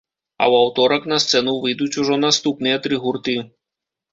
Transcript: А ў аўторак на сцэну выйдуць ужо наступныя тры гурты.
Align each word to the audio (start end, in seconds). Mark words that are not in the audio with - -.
А 0.43 0.45
ў 0.45 0.55
аўторак 0.63 1.03
на 1.11 1.19
сцэну 1.25 1.53
выйдуць 1.65 1.91
ужо 2.05 2.17
наступныя 2.25 2.83
тры 2.87 3.01
гурты. 3.05 3.37